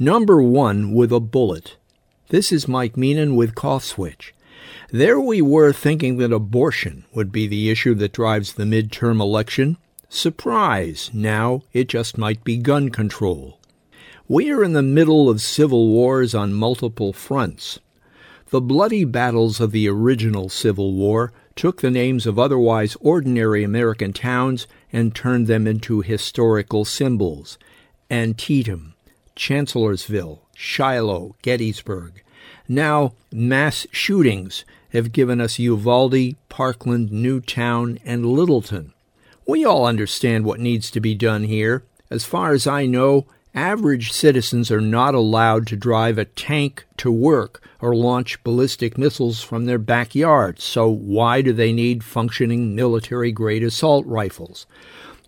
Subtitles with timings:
[0.00, 1.76] Number one with a bullet.
[2.28, 4.32] This is Mike Meenan with Cough Switch.
[4.90, 9.76] There we were thinking that abortion would be the issue that drives the midterm election.
[10.08, 11.10] Surprise!
[11.12, 13.58] Now it just might be gun control.
[14.28, 17.80] We are in the middle of civil wars on multiple fronts.
[18.50, 24.12] The bloody battles of the original Civil War took the names of otherwise ordinary American
[24.12, 27.58] towns and turned them into historical symbols.
[28.08, 28.94] Antietam,
[29.34, 32.22] Chancellorsville, Shiloh, Gettysburg.
[32.68, 38.92] Now, mass shootings have given us Uvalde, Parkland, Newtown, and Littleton.
[39.44, 41.82] We all understand what needs to be done here.
[42.08, 47.10] As far as I know, average citizens are not allowed to drive a tank to
[47.10, 53.32] work or launch ballistic missiles from their backyards, so why do they need functioning military
[53.32, 54.66] grade assault rifles?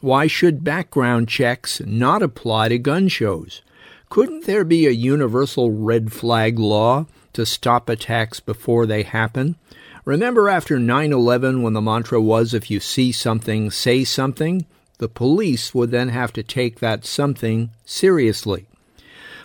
[0.00, 3.62] Why should background checks not apply to gun shows?
[4.08, 9.56] Couldn't there be a universal red flag law to stop attacks before they happen?
[10.04, 14.66] Remember after 9 11 when the mantra was if you see something, say something?
[15.00, 18.66] The police would then have to take that something seriously.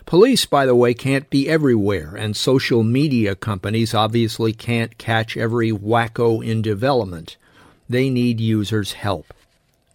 [0.05, 5.71] Police, by the way, can't be everywhere, and social media companies obviously can't catch every
[5.71, 7.37] wacko in development.
[7.87, 9.33] They need users' help.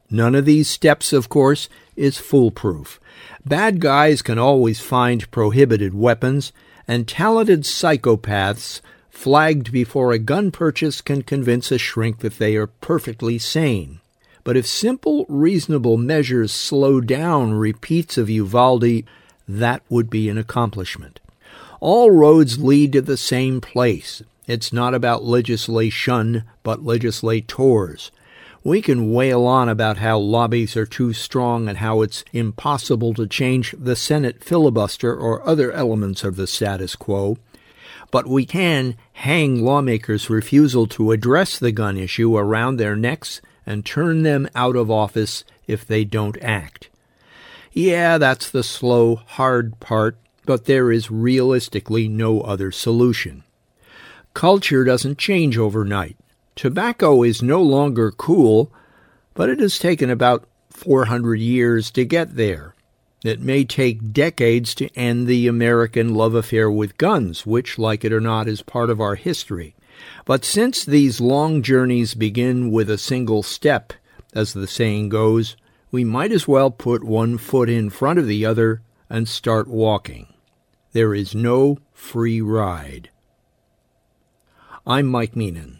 [0.09, 2.99] None of these steps, of course, is foolproof.
[3.45, 6.53] Bad guys can always find prohibited weapons,
[6.89, 8.81] and talented psychopaths
[9.11, 14.01] flagged before a gun purchase can convince a shrink that they are perfectly sane.
[14.51, 19.05] But if simple, reasonable measures slow down repeats of Uvalde,
[19.47, 21.21] that would be an accomplishment.
[21.79, 24.25] All roads lead to the same place.
[24.49, 28.11] It's not about legislation, but legislators.
[28.65, 33.29] We can wail on about how lobbies are too strong and how it's impossible to
[33.29, 37.39] change the Senate filibuster or other elements of the status quo,
[38.11, 43.85] but we can hang lawmakers' refusal to address the gun issue around their necks and
[43.85, 46.89] turn them out of office if they don't act.
[47.73, 53.45] Yeah, that's the slow, hard part, but there is realistically no other solution.
[54.35, 56.17] Culture doesn't change overnight.
[56.57, 58.73] Tobacco is no longer cool,
[59.35, 62.75] but it has taken about 400 years to get there.
[63.25, 68.13] It may take decades to end the American love affair with guns, which, like it
[68.13, 69.75] or not, is part of our history.
[70.25, 73.93] But since these long journeys begin with a single step,
[74.35, 75.57] as the saying goes,
[75.91, 80.33] we might as well put one foot in front of the other and start walking.
[80.93, 83.11] There is no free ride.
[84.87, 85.80] I'm Mike Meenan.